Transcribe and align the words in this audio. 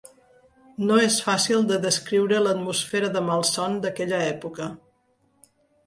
No 0.91 0.95
és 1.07 1.17
fàcil 1.25 1.67
de 1.73 1.77
descriure 1.85 2.41
l'atmosfera 2.47 3.13
de 3.19 3.25
malson 3.29 3.79
d'aquella 3.87 4.27
època 4.35 4.73